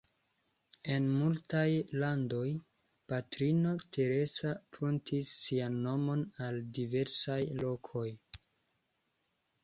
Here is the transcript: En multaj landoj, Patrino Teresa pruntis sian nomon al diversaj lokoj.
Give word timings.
En 0.91 1.03
multaj 1.15 1.65
landoj, 2.03 2.47
Patrino 3.11 3.73
Teresa 3.97 4.53
pruntis 4.77 5.29
sian 5.41 5.75
nomon 5.89 6.23
al 6.47 6.57
diversaj 6.79 7.37
lokoj. 7.61 8.07